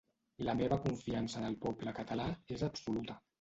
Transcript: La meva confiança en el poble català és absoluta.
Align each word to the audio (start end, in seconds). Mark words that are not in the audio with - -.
La 0.47 0.53
meva 0.61 0.79
confiança 0.85 1.37
en 1.41 1.45
el 1.51 1.59
poble 1.67 1.95
català 2.01 2.27
és 2.57 2.65
absoluta. 2.71 3.21